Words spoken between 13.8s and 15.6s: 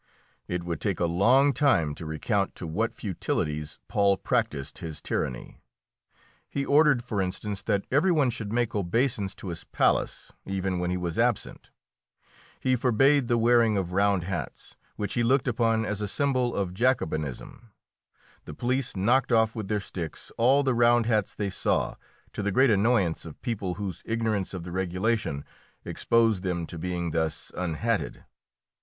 round hats, which he looked